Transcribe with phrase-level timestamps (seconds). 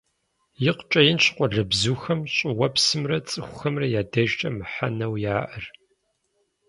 [0.69, 5.65] ИкъукӀэ инщ къуалэбзухэм щӀыуэпсымрэ цӀыхухэмрэ я дежкӀэ мыхьэнэуэ яӀэр.